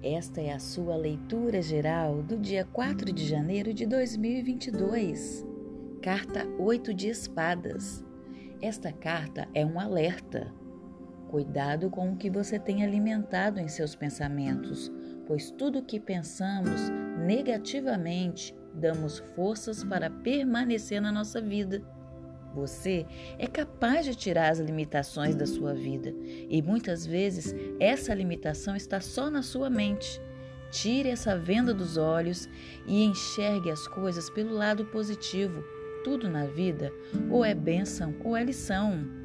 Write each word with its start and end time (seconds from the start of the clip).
Esta 0.00 0.40
é 0.40 0.52
a 0.52 0.60
sua 0.60 0.94
leitura 0.94 1.60
geral 1.60 2.22
do 2.22 2.36
dia 2.36 2.64
4 2.64 3.12
de 3.12 3.26
janeiro 3.26 3.74
de 3.74 3.84
2022. 3.84 5.44
Carta 6.00 6.46
8 6.58 6.94
de 6.94 7.08
Espadas. 7.08 8.04
Esta 8.62 8.92
carta 8.92 9.48
é 9.52 9.66
um 9.66 9.80
alerta. 9.80 10.54
Cuidado 11.28 11.90
com 11.90 12.12
o 12.12 12.16
que 12.16 12.30
você 12.30 12.56
tem 12.56 12.84
alimentado 12.84 13.58
em 13.58 13.66
seus 13.66 13.96
pensamentos, 13.96 14.92
pois 15.26 15.50
tudo 15.50 15.80
o 15.80 15.84
que 15.84 15.98
pensamos 15.98 16.88
negativamente 17.18 18.54
damos 18.72 19.18
forças 19.34 19.82
para 19.82 20.08
permanecer 20.08 21.02
na 21.02 21.10
nossa 21.10 21.40
vida. 21.40 21.82
Você 22.54 23.06
é 23.38 23.46
capaz 23.46 24.04
de 24.04 24.14
tirar 24.14 24.50
as 24.50 24.58
limitações 24.58 25.34
da 25.34 25.46
sua 25.46 25.72
vida 25.74 26.12
e 26.48 26.60
muitas 26.62 27.06
vezes 27.06 27.54
essa 27.78 28.12
limitação 28.14 28.74
está 28.74 29.00
só 29.00 29.30
na 29.30 29.42
sua 29.42 29.70
mente. 29.70 30.20
Tire 30.70 31.08
essa 31.08 31.36
venda 31.36 31.74
dos 31.74 31.96
olhos 31.96 32.48
e 32.86 33.04
enxergue 33.04 33.70
as 33.70 33.86
coisas 33.88 34.30
pelo 34.30 34.54
lado 34.54 34.84
positivo. 34.86 35.64
Tudo 36.04 36.28
na 36.28 36.46
vida 36.46 36.92
ou 37.30 37.44
é 37.44 37.54
bênção 37.54 38.14
ou 38.24 38.36
é 38.36 38.42
lição. 38.42 39.19